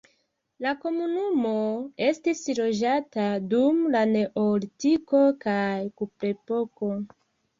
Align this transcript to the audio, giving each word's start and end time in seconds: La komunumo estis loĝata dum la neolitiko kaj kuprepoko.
La 0.65 0.71
komunumo 0.83 1.51
estis 2.05 2.39
loĝata 2.61 3.27
dum 3.51 3.83
la 3.95 4.01
neolitiko 4.13 5.21
kaj 5.45 5.77
kuprepoko. 6.01 6.91